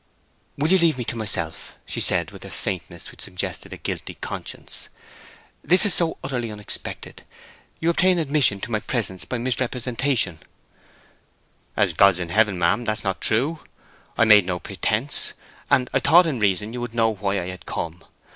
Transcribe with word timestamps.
"Will 0.57 0.69
you 0.69 0.79
leave 0.79 0.97
me 0.97 1.03
to 1.03 1.15
myself?" 1.15 1.77
she 1.85 1.99
said, 2.01 2.31
with 2.31 2.43
a 2.43 2.49
faintness 2.49 3.11
which 3.11 3.21
suggested 3.21 3.71
a 3.71 3.77
guilty 3.77 4.15
conscience. 4.15 4.89
"This 5.63 5.85
is 5.85 5.93
so 5.93 6.17
utterly 6.23 6.49
unexpected—you 6.49 7.87
obtain 7.87 8.17
admission 8.17 8.59
to 8.61 8.71
my 8.71 8.79
presence 8.79 9.25
by 9.25 9.37
misrepresentation—" 9.37 10.39
"As 11.77 11.93
God's 11.93 12.17
in 12.17 12.29
heaven, 12.29 12.57
ma'am, 12.57 12.83
that's 12.83 13.03
not 13.03 13.21
true. 13.21 13.59
I 14.17 14.25
made 14.25 14.47
no 14.47 14.57
pretence; 14.57 15.33
and 15.69 15.87
I 15.93 15.99
thought 15.99 16.25
in 16.25 16.39
reason 16.39 16.73
you 16.73 16.81
would 16.81 16.95
know 16.95 17.13
why 17.13 17.39
I 17.39 17.49
had 17.49 17.67
come. 17.67 18.03